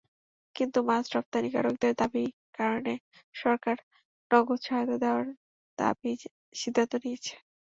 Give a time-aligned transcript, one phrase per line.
[0.55, 2.93] কিন্তু মাছ রপ্তানিকারকদের দাবির কারণে
[3.35, 3.75] সরকার
[4.31, 5.25] নগদ সহায়তা দেওয়ার
[6.55, 7.33] সিদ্ধান্ত নিয়েছে।